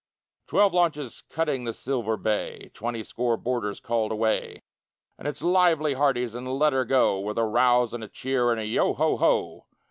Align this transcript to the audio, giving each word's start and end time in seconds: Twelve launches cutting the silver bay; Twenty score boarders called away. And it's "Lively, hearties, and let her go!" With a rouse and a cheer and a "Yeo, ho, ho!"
Twelve 0.47 0.73
launches 0.73 1.21
cutting 1.29 1.63
the 1.65 1.73
silver 1.75 2.17
bay; 2.17 2.71
Twenty 2.73 3.03
score 3.03 3.37
boarders 3.37 3.79
called 3.79 4.11
away. 4.11 4.63
And 5.19 5.27
it's 5.27 5.43
"Lively, 5.43 5.93
hearties, 5.93 6.33
and 6.33 6.51
let 6.57 6.73
her 6.73 6.85
go!" 6.85 7.19
With 7.19 7.37
a 7.37 7.45
rouse 7.45 7.93
and 7.93 8.03
a 8.03 8.07
cheer 8.07 8.49
and 8.49 8.59
a 8.59 8.65
"Yeo, 8.65 8.95
ho, 8.95 9.17
ho!" 9.17 9.67